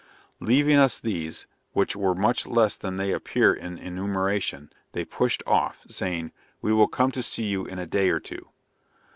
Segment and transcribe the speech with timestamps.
[0.39, 5.43] Leaving us these, which were much less than they appear in the enumeration, they pushed
[5.45, 8.49] off, saying, "we will come to see you in a day or two."